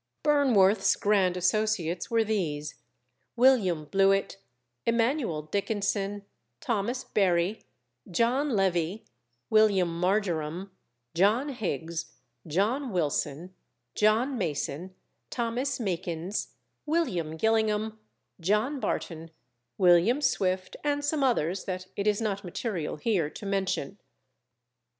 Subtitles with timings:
[0.23, 2.73] Burnworth's grand associates were these,
[3.35, 4.37] William Blewit,
[4.87, 6.25] Emanuel Dickenson,
[6.59, 7.65] Thomas Berry,
[8.09, 9.05] John Levee,
[9.51, 10.71] William Marjoram,
[11.13, 12.13] John Higgs,
[12.47, 13.53] John Wilson,
[13.93, 14.95] John Mason,
[15.29, 16.53] Thomas Mekins,
[16.87, 17.99] William Gillingham,
[18.39, 19.29] John Barton,
[19.77, 23.99] William Swift, and some others that it is not material here to mention.